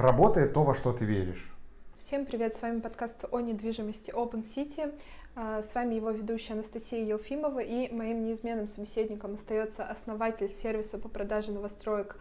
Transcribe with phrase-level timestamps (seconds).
[0.00, 1.52] работает то, во что ты веришь.
[1.98, 4.92] Всем привет, с вами подкаст о недвижимости Open City.
[5.36, 11.08] А, с вами его ведущая Анастасия Елфимова и моим неизменным собеседником остается основатель сервиса по
[11.08, 12.16] продаже новостроек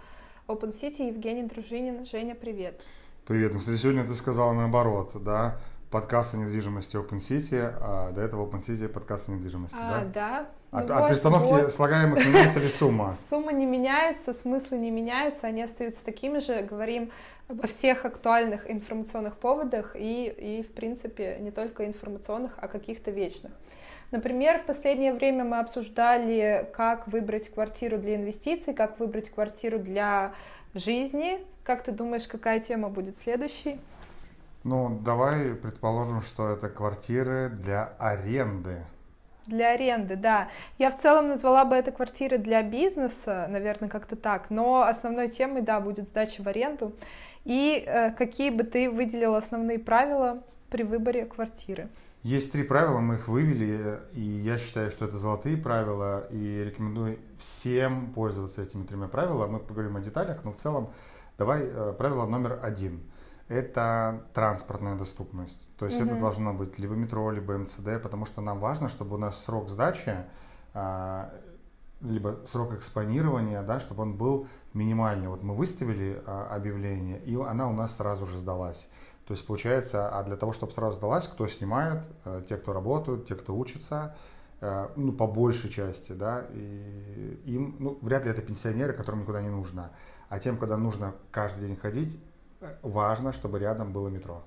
[0.47, 2.05] Open City Евгений Дружинин.
[2.05, 2.79] Женя, привет.
[3.25, 3.53] Привет.
[3.53, 5.59] Ну, кстати, сегодня ты сказала наоборот, да?
[5.89, 10.05] Подкаст о недвижимости Open City, а до этого Open City подкаст о недвижимости, а, да?
[10.13, 10.49] Да.
[10.71, 11.71] А, ну, от вот, перестановки вот.
[11.71, 13.17] слагаемых меняется ли сумма?
[13.29, 16.61] Сумма не меняется, смыслы не меняются, они остаются такими же.
[16.61, 17.09] Говорим
[17.47, 23.51] обо всех актуальных информационных поводах и, и в принципе, не только информационных, а каких-то вечных.
[24.11, 30.33] Например, в последнее время мы обсуждали, как выбрать квартиру для инвестиций, как выбрать квартиру для
[30.75, 31.39] жизни.
[31.63, 33.79] Как ты думаешь, какая тема будет следующей?
[34.63, 38.83] Ну, давай предположим, что это квартиры для аренды.
[39.47, 40.49] Для аренды, да.
[40.77, 45.61] Я в целом назвала бы это квартиры для бизнеса, наверное, как-то так, но основной темой,
[45.61, 46.93] да, будет сдача в аренду.
[47.45, 51.89] И э, какие бы ты выделила основные правила при выборе квартиры?
[52.21, 57.17] Есть три правила, мы их вывели, и я считаю, что это золотые правила, и рекомендую
[57.39, 59.53] всем пользоваться этими тремя правилами.
[59.53, 60.91] Мы поговорим о деталях, но в целом
[61.37, 62.99] давай э, правило номер один–
[63.49, 65.67] это транспортная доступность.
[65.77, 66.09] То есть угу.
[66.09, 69.69] это должно быть либо метро, либо МЦД, потому что нам важно, чтобы у нас срок
[69.69, 70.15] сдачи,
[70.73, 71.33] а,
[71.99, 75.27] либо срок экспонирования, да, чтобы он был минимальный.
[75.27, 78.87] Вот мы выставили а, объявление, и она у нас сразу же сдалась.
[79.25, 83.27] То есть получается, а для того, чтобы сразу сдалась, кто снимает, а, те, кто работают,
[83.27, 84.15] те, кто учится,
[84.61, 89.41] а, ну, по большей части, да, и им, ну, вряд ли это пенсионеры, которым никуда
[89.41, 89.91] не нужно.
[90.29, 92.19] А тем, когда нужно каждый день ходить,
[92.81, 94.43] важно, чтобы рядом было метро?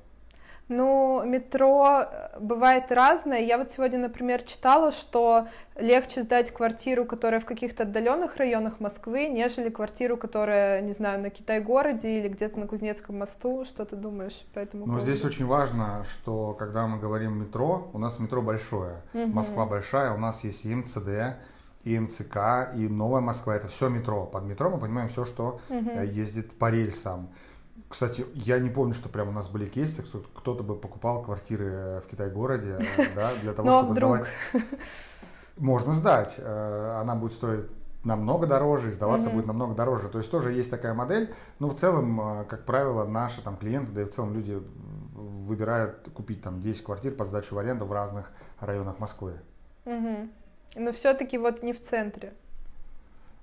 [0.69, 3.41] Ну, метро э, бывает разное.
[3.41, 9.29] Я вот сегодня, например, читала, что легче сдать квартиру, которая в каких-то отдаленных районах Москвы,
[9.29, 13.65] нежели квартиру, которая, не знаю, на Китай-городе или где-то на Кузнецком мосту.
[13.67, 17.99] Что ты думаешь по этому Ну, здесь очень важно, что когда мы говорим метро, у
[17.99, 19.03] нас метро большое.
[19.13, 19.27] Угу.
[19.27, 21.39] Москва большая, у нас есть и МЦД,
[21.85, 23.57] и МЦК, и Новая Москва.
[23.57, 24.25] Это все метро.
[24.25, 25.91] Под метро мы понимаем все, что угу.
[26.01, 27.29] ездит по рельсам.
[27.93, 32.01] Кстати, я не помню, что прямо у нас были кейсы, что кто-то бы покупал квартиры
[32.03, 32.79] в Китай-городе,
[33.15, 34.31] да, для того, чтобы сдавать.
[35.59, 37.67] Можно сдать, э, она будет стоить
[38.03, 39.35] намного дороже, и сдаваться mm-hmm.
[39.35, 40.09] будет намного дороже.
[40.09, 43.93] То есть тоже есть такая модель, но в целом, э, как правило, наши там клиенты,
[43.93, 44.59] да и в целом люди
[45.13, 49.35] выбирают купить там 10 квартир под сдачу в аренду в разных районах Москвы.
[49.85, 50.31] Mm-hmm.
[50.77, 52.33] Но все-таки вот не в центре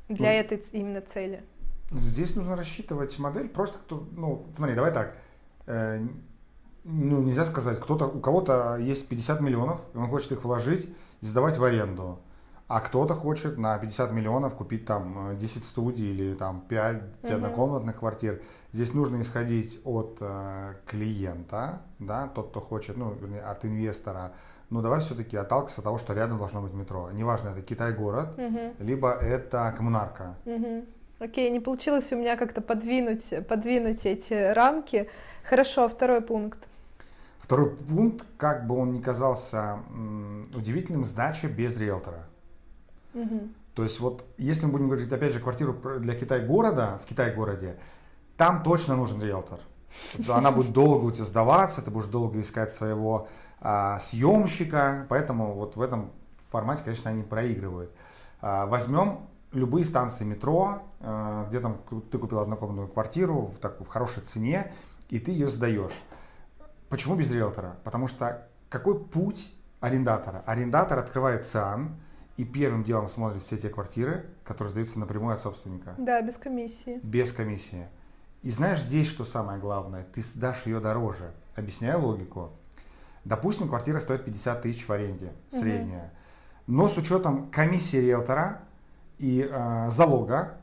[0.08, 1.44] для ну, этой именно цели.
[1.92, 5.16] Здесь нужно рассчитывать модель, просто кто, ну, смотри, давай так,
[5.66, 6.06] э,
[6.84, 10.90] ну, нельзя сказать, кто-то, у кого-то есть 50 миллионов, и он хочет их вложить
[11.22, 12.20] и сдавать в аренду,
[12.68, 17.34] а кто-то хочет на 50 миллионов купить там 10 э, студий или там 5 угу.
[17.34, 18.42] однокомнатных квартир.
[18.72, 24.34] Здесь нужно исходить от э, клиента, да, тот, кто хочет, ну, вернее, от инвестора,
[24.70, 27.10] ну давай все-таки отталкиваться от того, что рядом должно быть метро.
[27.12, 28.76] Неважно, это Китай-город, угу.
[28.78, 30.38] либо это коммунарка.
[30.46, 30.86] Угу.
[31.20, 35.10] Окей, не получилось у меня как-то подвинуть, подвинуть эти рамки.
[35.44, 36.68] Хорошо, второй пункт.
[37.40, 39.80] Второй пункт, как бы он ни казался
[40.54, 42.26] удивительным, сдача без риэлтора.
[43.14, 43.50] Угу.
[43.76, 47.78] То есть вот, если мы будем говорить, опять же, квартиру для Китай-города, в Китай-городе,
[48.38, 49.60] там точно нужен риэлтор.
[50.30, 53.28] Она будет долго у тебя сдаваться, ты будешь долго искать своего
[53.60, 56.12] а, съемщика, поэтому вот в этом
[56.50, 57.92] формате, конечно, они проигрывают.
[58.42, 63.88] А, возьмем любые станции метро, э, где там ты купил однокомнатную квартиру в, так, в
[63.88, 64.72] хорошей цене,
[65.10, 66.04] и ты ее сдаешь.
[66.90, 67.78] Почему без риэлтора?
[67.84, 70.44] Потому что какой путь арендатора?
[70.46, 71.96] Арендатор открывает ЦИАН
[72.38, 75.96] и первым делом смотрит все те квартиры, которые сдаются напрямую от собственника.
[75.98, 77.00] Да, без комиссии.
[77.04, 77.88] Без комиссии.
[78.42, 80.06] И знаешь здесь, что самое главное?
[80.14, 81.34] Ты сдашь ее дороже.
[81.56, 82.52] Объясняю логику.
[83.26, 86.06] Допустим, квартира стоит 50 тысяч в аренде, средняя.
[86.06, 86.12] Угу.
[86.68, 88.62] Но с учетом комиссии риэлтора
[89.20, 90.58] и э, залога,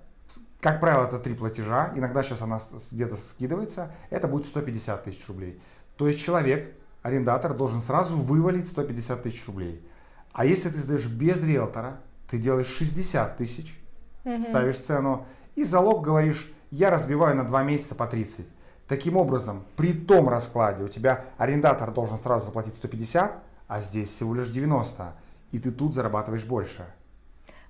[0.61, 2.59] как правило, это три платежа, иногда сейчас она
[2.91, 5.61] где-то скидывается, это будет 150 тысяч рублей.
[5.97, 9.87] То есть человек, арендатор, должен сразу вывалить 150 тысяч рублей.
[10.33, 13.79] А если ты сдаешь без риэлтора, ты делаешь 60 тысяч,
[14.25, 14.41] угу.
[14.41, 18.47] ставишь цену, и залог говоришь, я разбиваю на 2 месяца по 30.
[18.89, 23.39] Таким образом, при том раскладе у тебя арендатор должен сразу заплатить 150,
[23.69, 25.15] а здесь всего лишь 90,
[25.53, 26.87] и ты тут зарабатываешь больше.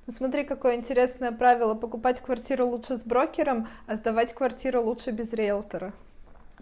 [0.07, 1.75] Ну, смотри, какое интересное правило.
[1.75, 5.93] Покупать квартиру лучше с брокером, а сдавать квартиру лучше без риэлтора.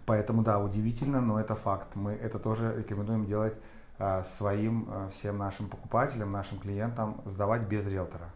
[0.07, 1.95] Поэтому, да, удивительно, но это факт.
[1.95, 3.55] Мы это тоже рекомендуем делать
[3.99, 8.31] а, своим а, всем нашим покупателям, нашим клиентам, сдавать без риэлтора.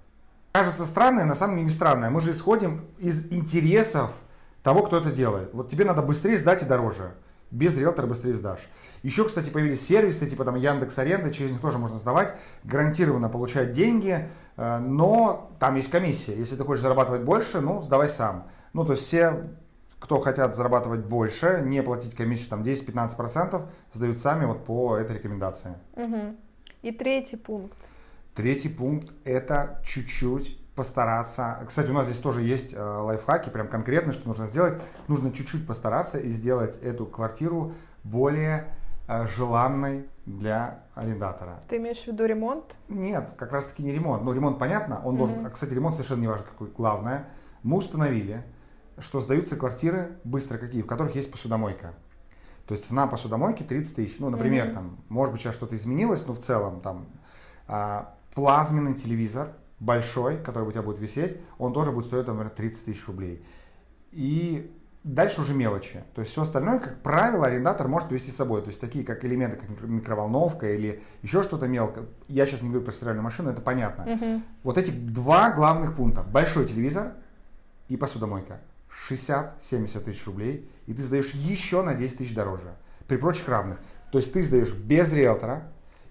[0.51, 2.11] Кажется странное, на самом деле не странное.
[2.11, 4.11] Мы же исходим из интересов
[4.61, 5.53] того, кто это делает.
[5.53, 7.13] Вот тебе надо быстрее сдать и дороже.
[7.51, 8.69] Без риэлтора быстрее сдашь.
[9.01, 13.72] Еще, кстати, появились сервисы, типа там Яндекс Аренда, через них тоже можно сдавать, гарантированно получать
[13.72, 16.36] деньги, э, но там есть комиссия.
[16.36, 18.48] Если ты хочешь зарабатывать больше, ну, сдавай сам.
[18.74, 19.50] Ну, то есть все,
[20.00, 25.75] кто хотят зарабатывать больше, не платить комиссию там 10-15%, сдают сами вот по этой рекомендации.
[25.95, 26.36] Угу.
[26.84, 27.75] И третий пункт.
[28.36, 31.62] Третий пункт– это чуть-чуть постараться.
[31.68, 34.81] Кстати, у нас здесь тоже есть э, лайфхаки, прям конкретно, что нужно сделать.
[35.10, 37.74] Нужно чуть-чуть постараться и сделать эту квартиру
[38.06, 38.74] более
[39.10, 41.60] э, желанной для арендатора.
[41.68, 42.64] Ты имеешь в виду ремонт?
[42.88, 44.24] Нет, как раз таки не ремонт.
[44.24, 45.18] Ну, ремонт понятно, он mm-hmm.
[45.18, 45.52] должен.
[45.52, 46.70] Кстати, ремонт совершенно не важно какой.
[46.70, 47.28] Главное,
[47.62, 48.46] мы установили,
[49.00, 51.94] что сдаются квартиры быстро какие, в которых есть посудомойка.
[52.68, 54.16] То есть цена посудомойки 30 тысяч.
[54.20, 54.74] Ну, например, mm-hmm.
[54.76, 57.08] там, может быть, сейчас что-то изменилось, но в целом там
[57.68, 59.50] а, плазменный телевизор
[59.80, 63.44] большой, который у тебя будет висеть, он тоже будет стоить, например, 30 тысяч рублей.
[64.12, 64.72] И
[65.04, 66.04] дальше уже мелочи.
[66.14, 68.62] То есть все остальное, как правило, арендатор может привести с собой.
[68.62, 72.06] То есть такие как элементы, как микроволновка или еще что-то мелкое.
[72.28, 74.04] Я сейчас не говорю про стиральную машину, это понятно.
[74.04, 74.42] Uh-huh.
[74.64, 76.24] Вот эти два главных пункта.
[76.24, 77.14] Большой телевизор
[77.88, 78.60] и посудомойка.
[79.10, 80.70] 60-70 тысяч рублей.
[80.88, 82.76] И ты сдаешь еще на 10 тысяч дороже.
[83.08, 83.80] При прочих равных.
[84.12, 85.64] То есть ты сдаешь без риэлтора,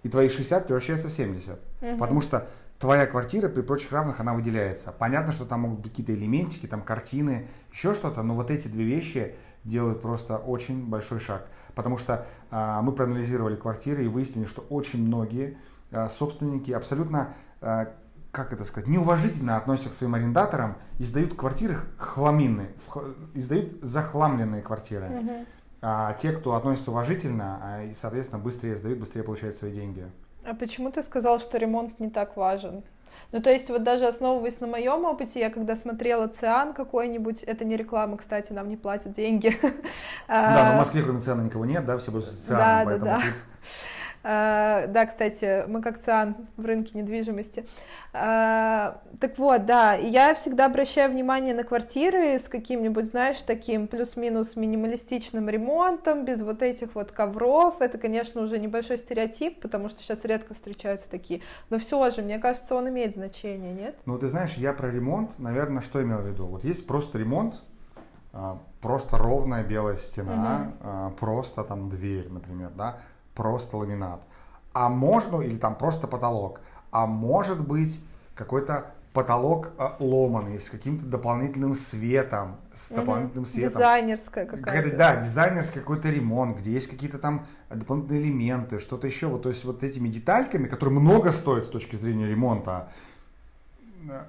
[0.04, 1.60] и твои 60 превращаются в 70.
[1.80, 1.98] Uh-huh.
[1.98, 4.92] Потому что твоя квартира при прочих равных, она выделяется.
[4.92, 8.84] Понятно, что там могут быть какие-то элементики, там картины, еще что-то, но вот эти две
[8.84, 9.34] вещи
[9.64, 11.48] делают просто очень большой шаг.
[11.74, 15.58] Потому что а, мы проанализировали квартиры и выяснили, что очень многие
[15.90, 17.92] а, собственники абсолютно, а,
[18.30, 22.70] как это сказать, неуважительно относятся к своим арендаторам и сдают квартиры хламинные,
[23.34, 25.06] издают захламленные квартиры.
[25.06, 25.46] Угу.
[25.80, 30.06] А те, кто относится уважительно, а, и, соответственно, быстрее сдают, быстрее получают свои деньги.
[30.44, 32.82] А почему ты сказал, что ремонт не так важен?
[33.30, 37.64] Ну, то есть, вот даже основываясь на моем опыте, я когда смотрела Циан какой-нибудь, это
[37.64, 39.56] не реклама, кстати, нам не платят деньги.
[40.28, 43.16] Да, но в Москве кроме Циана никого нет, да, все будут Цианом, да, поэтому да,
[43.16, 43.22] да.
[43.22, 43.34] тут а,
[44.22, 47.66] да, кстати, мы как ЦИАН в рынке недвижимости.
[48.12, 54.56] А, так вот, да, я всегда обращаю внимание на квартиры с каким-нибудь, знаешь, таким плюс-минус
[54.56, 57.80] минималистичным ремонтом, без вот этих вот ковров.
[57.80, 61.42] Это, конечно, уже небольшой стереотип, потому что сейчас редко встречаются такие.
[61.68, 63.96] Но все же, мне кажется, он имеет значение, нет?
[64.06, 66.46] Ну, ты знаешь, я про ремонт, наверное, что имел в виду?
[66.46, 67.60] Вот есть просто ремонт,
[68.32, 71.16] а, просто ровная белая стена, угу.
[71.20, 72.98] просто там дверь, например, да,
[73.38, 74.20] просто ламинат.
[74.72, 76.60] А можно, или там просто потолок.
[76.90, 78.02] А может быть
[78.34, 83.00] какой-то потолок э, ломанный, с каким-то дополнительным светом, с угу.
[83.00, 83.70] дополнительным светом.
[83.70, 84.96] Дизайнерская какая-то.
[84.96, 89.28] Да, дизайнерский какой-то ремонт, где есть какие-то там дополнительные элементы, что-то еще.
[89.28, 92.90] Вот, то есть вот этими детальками, которые много стоят с точки зрения ремонта,
[94.08, 94.24] э,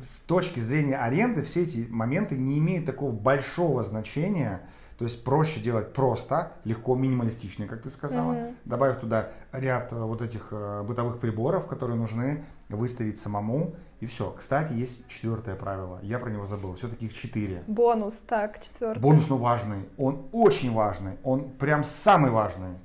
[0.00, 4.62] с точки зрения аренды все эти моменты не имеют такого большого значения,
[5.02, 8.34] то есть проще делать просто, легко, минималистично, как ты сказала.
[8.34, 8.54] Mm-hmm.
[8.66, 13.74] Добавив туда ряд э, вот этих э, бытовых приборов, которые нужны выставить самому.
[13.98, 14.30] И все.
[14.30, 15.98] Кстати, есть четвертое правило.
[16.04, 16.76] Я про него забыл.
[16.76, 17.64] Все-таки их четыре.
[17.66, 19.00] Бонус, так, четвертый.
[19.00, 19.88] Бонус, но важный.
[19.98, 21.16] Он очень важный.
[21.24, 22.76] Он прям самый важный.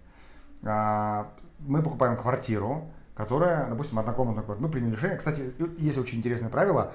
[0.63, 4.65] А, мы покупаем квартиру, которая, допустим, однокомнатная квартира.
[4.65, 5.19] Мы приняли решение.
[5.19, 6.93] Кстати, есть очень интересное правило.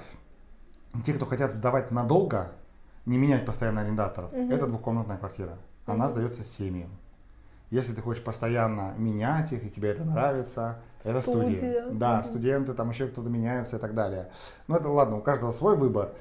[1.05, 2.51] Те, кто хотят сдавать надолго,
[3.05, 4.31] не менять постоянно арендаторов.
[4.31, 4.53] Угу.
[4.53, 5.57] Это двухкомнатная квартира.
[5.85, 6.13] Она угу.
[6.13, 6.89] сдается семьям.
[7.69, 11.57] Если ты хочешь постоянно менять их, и тебе это нравится, это студия.
[11.57, 11.89] студия.
[11.89, 12.27] Да, угу.
[12.27, 14.29] студенты, там еще кто-то меняется и так далее.
[14.67, 16.13] Ну это ладно, у каждого свой выбор.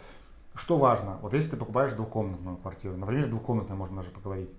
[0.55, 4.51] Что важно, вот если ты покупаешь двухкомнатную квартиру, например, двухкомнатная можно даже поговорить.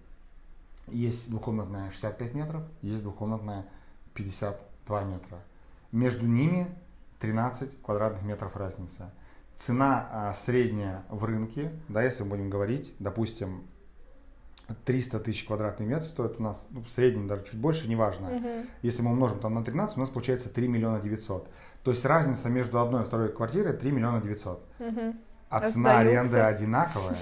[0.88, 3.66] Есть двухкомнатная 65 метров, есть двухкомнатная
[4.14, 5.40] 52 метра.
[5.92, 6.76] Между ними
[7.20, 9.12] 13 квадратных метров разница
[9.56, 13.64] цена а, средняя в рынке, да, если мы будем говорить, допустим,
[14.86, 18.28] 300 тысяч квадратный метр стоит у нас, ну, в среднем даже чуть больше, неважно.
[18.28, 18.68] Uh-huh.
[18.82, 21.50] Если мы умножим там на 13, у нас получается 3 миллиона 900.
[21.84, 24.66] То есть разница между одной и второй квартирой 3 миллиона 900.
[24.80, 25.16] Uh-huh.
[25.50, 27.18] А цена аренды одинаковая.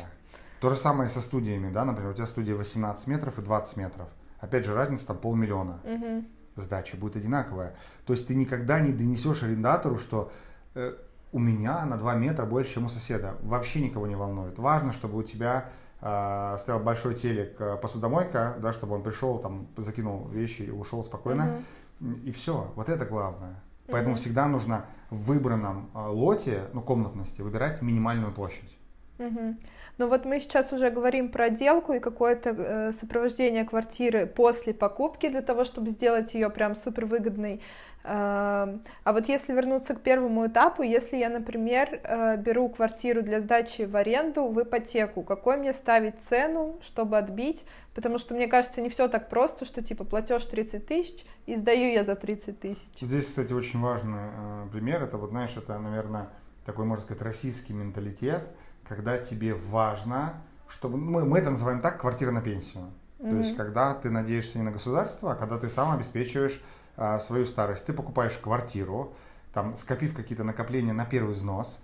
[0.60, 4.08] То же самое со студиями, да, например, у тебя студия 18 метров и 20 метров.
[4.40, 5.80] Опять же, разница там полмиллиона.
[5.84, 6.26] Uh-huh.
[6.56, 7.76] Сдача будет одинаковая.
[8.06, 10.32] То есть ты никогда не донесешь арендатору, что
[10.76, 10.96] э,
[11.32, 13.36] у меня на 2 метра больше, чем у соседа.
[13.42, 14.58] Вообще никого не волнует.
[14.60, 15.70] Важно, чтобы у тебя
[16.02, 21.04] э, стоял большой телек, э, посудомойка, да, чтобы он пришел, там, закинул вещи и ушел
[21.04, 21.60] спокойно.
[22.00, 22.12] Угу.
[22.26, 22.72] И все.
[22.76, 23.62] Вот это главное.
[23.88, 24.20] Поэтому угу.
[24.20, 28.78] всегда нужно в выбранном э, лоте, ну, комнатности, выбирать минимальную площадь.
[29.22, 29.56] Угу.
[29.98, 35.30] Ну вот мы сейчас уже говорим про отделку и какое-то э, сопровождение квартиры после покупки
[35.30, 37.62] для того, чтобы сделать ее прям супер выгодной.
[38.04, 43.42] Э, а вот если вернуться к первому этапу, если я, например, э, беру квартиру для
[43.42, 47.66] сдачи в аренду в ипотеку, какой мне ставить цену, чтобы отбить?
[47.94, 51.92] Потому что мне кажется, не все так просто, что типа платеж 30 тысяч и сдаю
[51.92, 52.88] я за 30 тысяч.
[53.00, 55.04] Здесь, кстати, очень важный э, пример.
[55.04, 56.30] Это вот, знаешь, это, наверное,
[56.66, 58.48] такой, можно сказать, российский менталитет–
[58.92, 60.34] когда тебе важно,
[60.68, 62.84] чтобы мы, мы это называем так, квартира на пенсию.
[63.20, 63.30] Mm-hmm.
[63.30, 66.62] То есть, когда ты надеешься не на государство, а когда ты сам обеспечиваешь
[66.98, 67.86] а, свою старость.
[67.86, 69.14] Ты покупаешь квартиру,
[69.54, 71.80] там, скопив какие-то накопления на первый взнос,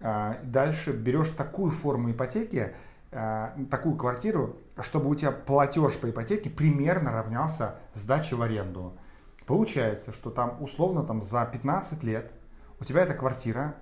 [0.00, 2.74] а, дальше берешь такую форму ипотеки,
[3.12, 8.98] а, такую квартиру, чтобы у тебя платеж по ипотеке примерно равнялся сдаче в аренду.
[9.46, 12.32] Получается, что там условно там за 15 лет
[12.80, 13.76] у тебя эта квартира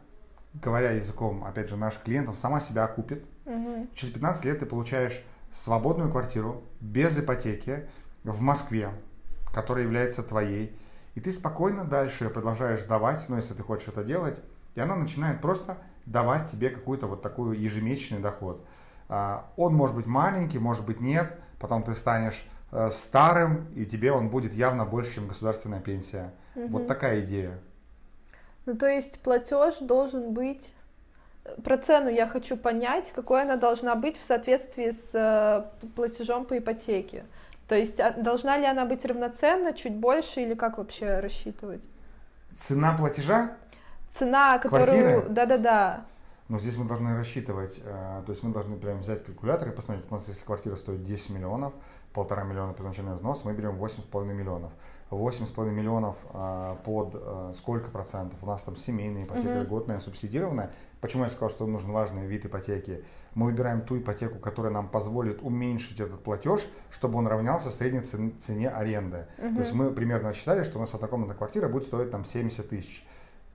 [0.63, 3.27] говоря языком, опять же, наших клиентов, сама себя окупит.
[3.45, 3.89] Угу.
[3.95, 7.89] Через 15 лет ты получаешь свободную квартиру без ипотеки
[8.25, 8.91] в Москве,
[9.53, 10.77] которая является твоей.
[11.15, 14.39] И ты спокойно дальше продолжаешь сдавать, ну, если ты хочешь это делать,
[14.75, 18.65] и она начинает просто давать тебе какой-то вот такой ежемесячный доход.
[19.09, 24.13] А, он может быть маленький, может быть нет, потом ты станешь э, старым, и тебе
[24.13, 26.35] он будет явно больше, чем государственная пенсия.
[26.55, 26.69] Угу.
[26.69, 27.59] Вот такая идея.
[28.67, 30.75] Ну, то есть платеж должен быть
[31.63, 36.59] про цену я хочу понять, какой она должна быть в соответствии с э, платежом по
[36.59, 37.25] ипотеке.
[37.69, 41.83] То есть а, должна ли она быть равноценна, чуть больше или как вообще рассчитывать?
[42.55, 43.57] Цена платежа?
[44.13, 45.29] Цена, которую...
[45.29, 46.05] Да-да-да.
[46.49, 50.07] Но здесь мы должны рассчитывать, э, то есть мы должны прям взять калькулятор и посмотреть,
[50.11, 51.75] у нас если квартира стоит 10 миллионов,
[52.13, 54.73] полтора миллиона первоначальный взнос, мы берем 8,5 миллионов.
[55.11, 58.39] 8,5 миллионов а, под а, сколько процентов?
[58.43, 59.65] У нас там семейная ипотека, uh-huh.
[59.65, 60.73] льготная, субсидированная.
[61.01, 63.05] Почему я сказал, что нужен важный вид ипотеки?
[63.35, 68.69] Мы выбираем ту ипотеку, которая нам позволит уменьшить этот платеж, чтобы он равнялся средней цене
[68.69, 69.27] аренды.
[69.39, 69.55] Uh-huh.
[69.55, 73.07] То есть мы примерно рассчитали, что у нас однокомнатная квартира будет стоить там 70 тысяч.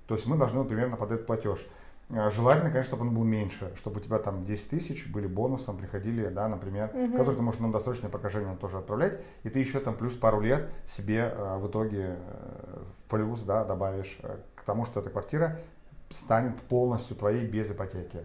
[0.08, 1.68] То есть мы должны примерно под этот платеж.
[2.10, 5.78] А, желательно, конечно, чтобы он был меньше, чтобы у тебя там 10 тысяч были бонусом,
[5.78, 7.12] приходили, да, например, угу.
[7.12, 10.70] которые ты можешь на досрочное покажение тоже отправлять, и ты еще там плюс пару лет
[10.86, 15.60] себе э, в итоге э, в плюс, да, добавишь э, к тому, что эта квартира
[16.10, 18.20] станет полностью твоей без ипотеки.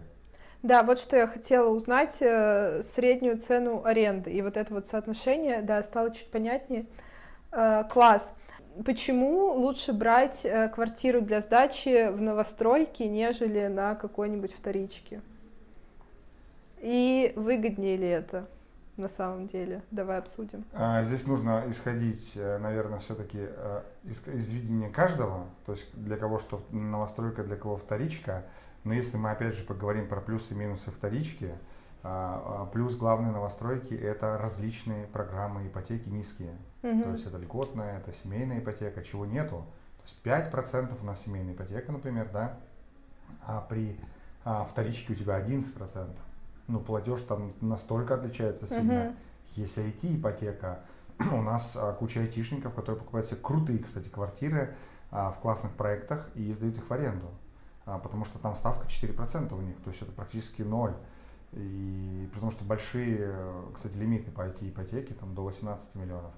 [0.63, 5.61] Да, вот что я хотела узнать, э, среднюю цену аренды, и вот это вот соотношение,
[5.61, 6.87] да, стало чуть понятнее.
[7.51, 8.33] Э, класс
[8.85, 15.21] почему лучше брать э, квартиру для сдачи в новостройке, нежели на какой-нибудь вторичке?
[16.79, 18.47] И выгоднее ли это
[18.97, 19.83] на самом деле?
[19.91, 20.65] Давай обсудим.
[20.73, 26.17] А, здесь нужно исходить, э, наверное, все-таки э, из, из видения каждого, то есть для
[26.17, 28.45] кого что новостройка, для кого вторичка.
[28.83, 31.51] Но если мы опять же поговорим про плюсы и минусы вторички,
[32.71, 36.55] плюс главные новостройки– это различные программы ипотеки низкие.
[36.83, 37.03] Угу.
[37.03, 39.65] То есть это льготная, это семейная ипотека, чего нету.
[39.97, 42.57] То есть 5% у нас семейная ипотека, например, да,
[43.45, 43.99] а при
[44.45, 46.09] а, вторичке у тебя 11%.
[46.67, 49.07] Ну, платеж там настолько отличается сильно.
[49.07, 49.15] Угу.
[49.55, 50.79] Есть IT-ипотека,
[51.31, 54.75] у нас а, куча айтишников, которые покупают себе крутые, кстати, квартиры
[55.11, 57.27] а, в классных проектах и сдают их в аренду.
[57.85, 60.93] А, потому что там ставка 4% у них, то есть это практически ноль.
[61.53, 63.33] И потому что большие,
[63.73, 66.33] кстати, лимиты по IT-ипотеке, там до 18 миллионов.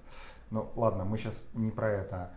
[0.50, 2.30] Ну ладно, мы сейчас не про это.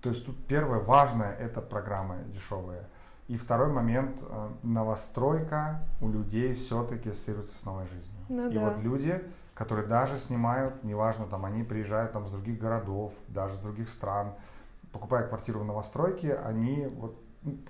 [0.00, 2.88] То есть тут первое важное это программы дешевые.
[3.26, 8.18] И второй момент, э, новостройка у людей все-таки ассоциируется с новой жизнью.
[8.30, 8.70] Ну, и да.
[8.70, 9.22] вот люди,
[9.54, 14.32] которые даже снимают, неважно, там они приезжают там с других городов, даже с других стран,
[14.92, 17.20] покупая квартиру в новостройке, они вот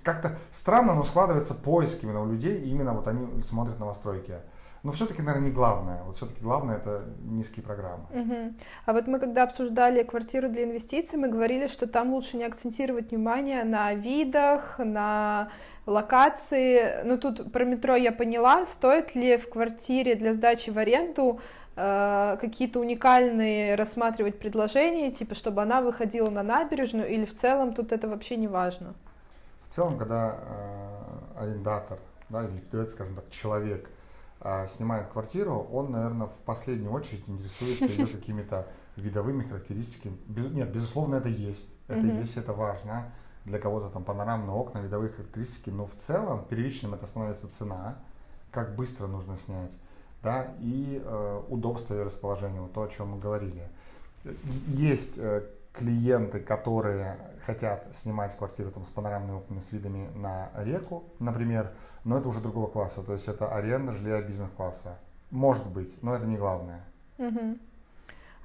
[0.03, 4.35] как-то странно, но складывается поиск именно у людей, и именно вот они смотрят новостройки.
[4.83, 6.03] Но все-таки, наверное, не главное.
[6.03, 8.05] Вот все-таки главное это низкие программы.
[8.13, 8.53] Угу.
[8.85, 13.11] А вот мы когда обсуждали квартиру для инвестиций, мы говорили, что там лучше не акцентировать
[13.11, 15.49] внимание на видах, на
[15.85, 17.03] локации.
[17.03, 21.41] Ну тут про метро я поняла, стоит ли в квартире для сдачи в аренду
[21.75, 27.91] э, какие-то уникальные рассматривать предложения, типа чтобы она выходила на набережную, или в целом тут
[27.91, 28.93] это вообще не важно?
[29.69, 31.99] В целом, когда э, арендатор,
[32.29, 33.87] да, или давайте скажем так, человек
[34.41, 40.17] э, снимает квартиру, он, наверное, в последнюю очередь интересуется ее какими-то видовыми характеристиками.
[40.25, 41.69] Без, нет, безусловно, это есть.
[41.87, 42.19] Это mm-hmm.
[42.19, 43.11] есть, это важно.
[43.45, 47.99] Для кого-то там панорамные окна, видовые характеристики, но в целом первичным это становится цена,
[48.51, 49.77] как быстро нужно снять,
[50.23, 53.69] да, и э, удобство и расположение, вот то, о чем мы говорили.
[54.67, 55.43] Есть э,
[55.79, 61.71] клиенты, которые хотят снимать квартиру там, с панорамными окнами, с видами на реку, например,
[62.03, 64.97] но это уже другого класса, то есть это аренда жилья бизнес-класса.
[65.31, 66.81] Может быть, но это не главное.
[67.17, 67.57] Угу.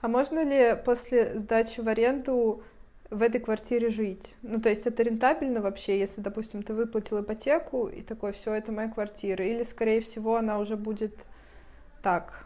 [0.02, 2.62] А можно ли после сдачи в аренду
[3.10, 4.34] в этой квартире жить?
[4.42, 8.70] Ну, то есть это рентабельно вообще, если, допустим, ты выплатил ипотеку и такой, все, это
[8.70, 11.14] моя квартира, или, скорее всего, она уже будет
[12.02, 12.43] так,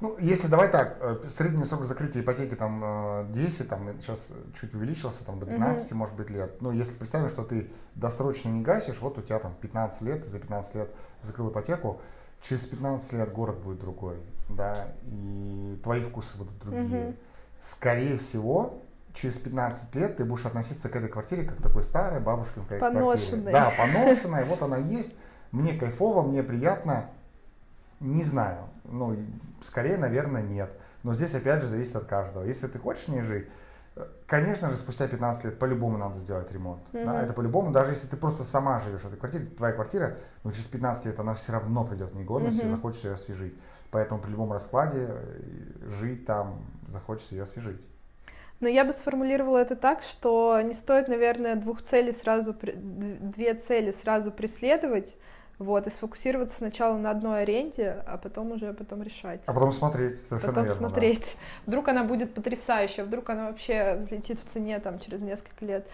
[0.00, 4.28] ну, если давай так, э, средний срок закрытия ипотеки там 10, э, там сейчас
[4.60, 5.94] чуть увеличился, там до 15, mm-hmm.
[5.94, 6.62] может быть, лет.
[6.62, 10.38] Ну, если представим, что ты досрочно не гасишь, вот у тебя там 15 лет, за
[10.38, 10.90] 15 лет
[11.22, 12.00] закрыл ипотеку,
[12.42, 16.84] через 15 лет город будет другой, да, и твои вкусы будут другие.
[16.84, 17.16] Mm-hmm.
[17.60, 18.80] Скорее всего,
[19.14, 23.52] через 15 лет ты будешь относиться к этой квартире как к такой старой бабушкинской поношенной.
[23.52, 23.52] квартире.
[23.52, 25.12] Да, поношенной, вот она есть,
[25.50, 27.10] мне кайфово, мне приятно,
[28.00, 29.16] не знаю, ну,
[29.62, 30.70] скорее, наверное, нет.
[31.02, 32.44] Но здесь, опять же, зависит от каждого.
[32.44, 33.46] Если ты хочешь в ней жить,
[33.96, 36.82] э, конечно же, спустя 15 лет по-любому надо сделать ремонт.
[36.92, 37.04] Mm-hmm.
[37.04, 40.50] Да, это по-любому, даже если ты просто сама живешь в этой квартире, твоя квартира, но
[40.50, 42.66] через 15 лет она все равно придет в негодность mm-hmm.
[42.66, 43.54] и захочется ее освежить.
[43.90, 47.80] Поэтому при любом раскладе э, жить там захочется ее освежить.
[48.60, 53.92] Но я бы сформулировала это так, что не стоит, наверное, двух целей сразу, две цели
[53.92, 55.16] сразу преследовать,
[55.58, 59.40] вот, и сфокусироваться сначала на одной аренде, а потом уже потом решать.
[59.46, 61.20] А потом смотреть, совершенно Потом верно, смотреть.
[61.20, 61.62] Да.
[61.66, 65.86] Вдруг она будет потрясающая, вдруг она вообще взлетит в цене там через несколько лет.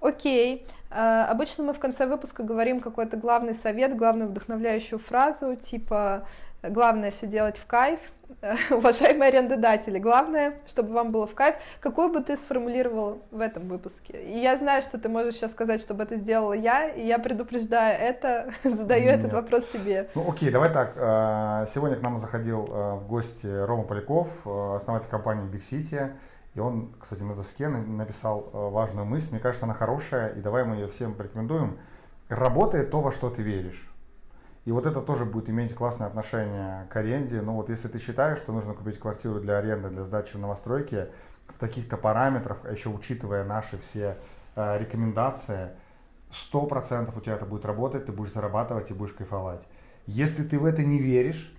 [0.00, 0.66] Окей.
[0.90, 6.26] А, обычно мы в конце выпуска говорим какой-то главный совет, главную вдохновляющую фразу, типа
[6.62, 8.00] Главное все делать в кайф.
[8.70, 11.56] Уважаемые арендодатели, главное, чтобы вам было в кайф.
[11.80, 14.20] Какую бы ты сформулировал в этом выпуске?
[14.22, 17.96] И я знаю, что ты можешь сейчас сказать, чтобы это сделала я, и я предупреждаю
[17.98, 19.18] это, задаю Нет.
[19.18, 20.08] этот вопрос тебе.
[20.14, 20.92] Ну окей, давай так.
[20.96, 26.12] Э, сегодня к нам заходил э, в гости Рома Поляков, э, основатель компании Big City.
[26.54, 29.28] И он, кстати, на доске написал важную мысль.
[29.30, 31.78] Мне кажется, она хорошая, и давай мы ее всем порекомендуем.
[32.28, 33.89] Работает то, во что ты веришь.
[34.64, 37.40] И вот это тоже будет иметь классное отношение к аренде.
[37.40, 41.08] Но вот если ты считаешь, что нужно купить квартиру для аренды, для сдачи в новостройке
[41.48, 44.18] в таких-то параметрах, а еще учитывая наши все
[44.56, 45.70] э, рекомендации,
[46.30, 49.66] сто процентов у тебя это будет работать, ты будешь зарабатывать и будешь кайфовать.
[50.06, 51.54] Если ты в это не веришь,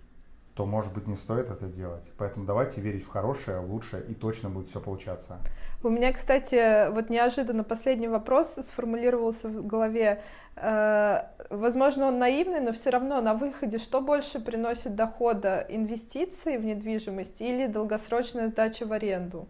[0.55, 2.11] то, может быть, не стоит это делать.
[2.17, 5.39] Поэтому давайте верить в хорошее, в лучшее, и точно будет все получаться.
[5.81, 10.21] У меня, кстати, вот неожиданно последний вопрос сформулировался в голове.
[10.57, 15.65] Э, возможно, он наивный, но все равно на выходе что больше приносит дохода?
[15.69, 19.47] Инвестиции в недвижимость или долгосрочная сдача в аренду?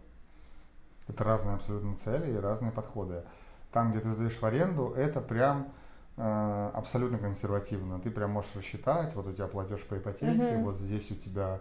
[1.08, 3.24] Это разные абсолютно цели и разные подходы.
[3.72, 5.72] Там, где ты сдаешь в аренду, это прям
[6.16, 7.98] абсолютно консервативно.
[7.98, 10.62] Ты прям можешь рассчитать, вот у тебя платеж по ипотеке, uh-huh.
[10.62, 11.60] вот здесь у тебя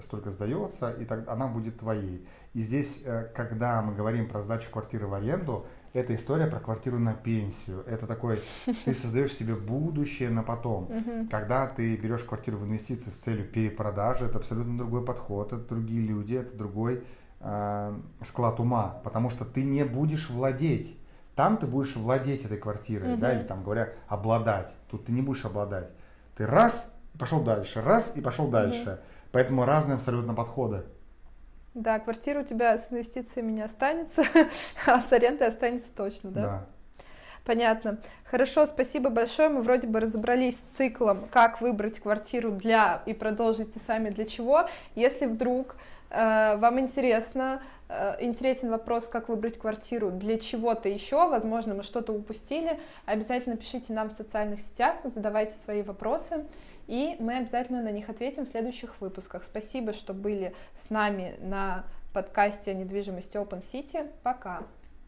[0.00, 2.26] столько сдается, и так она будет твоей.
[2.52, 6.98] И здесь, э, когда мы говорим про сдачу квартиры в аренду, это история про квартиру
[6.98, 7.84] на пенсию.
[7.86, 8.42] Это такой,
[8.84, 10.88] ты создаешь себе будущее на потом.
[10.90, 11.28] Uh-huh.
[11.30, 16.02] Когда ты берешь квартиру в инвестиции с целью перепродажи, это абсолютно другой подход, это другие
[16.02, 17.04] люди, это другой
[17.40, 20.98] э, склад ума, потому что ты не будешь владеть
[21.34, 23.20] там ты будешь владеть этой квартирой, угу.
[23.20, 24.74] да, или там говоря, обладать.
[24.90, 25.90] Тут ты не будешь обладать.
[26.36, 28.90] Ты раз и пошел дальше, раз и пошел дальше.
[28.90, 28.98] Угу.
[29.32, 30.82] Поэтому разные абсолютно подходы.
[31.74, 34.22] Да, квартира у тебя с инвестициями не останется,
[34.86, 36.42] а с арендой останется точно, да?
[36.42, 36.66] Да.
[37.44, 37.98] Понятно.
[38.24, 39.48] Хорошо, спасибо большое.
[39.48, 44.68] Мы вроде бы разобрались с циклом, как выбрать квартиру для и продолжите сами для чего.
[44.94, 45.76] Если вдруг
[46.12, 47.62] вам интересно
[47.94, 53.92] Э, интересен вопрос, как выбрать квартиру для чего-то еще, возможно, мы что-то упустили, обязательно пишите
[53.92, 56.46] нам в социальных сетях, задавайте свои вопросы,
[56.86, 59.44] и мы обязательно на них ответим в следующих выпусках.
[59.44, 64.10] Спасибо, что были с нами на подкасте о недвижимости Open City.
[64.22, 64.62] Пока.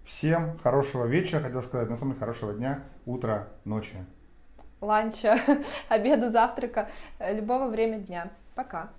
[0.05, 3.97] Всем хорошего вечера, хотел сказать, на самом деле хорошего дня, утра, ночи.
[4.83, 5.39] Ланча,
[5.89, 6.89] обеда, завтрака,
[7.19, 8.31] любого времени дня.
[8.55, 8.91] Пока.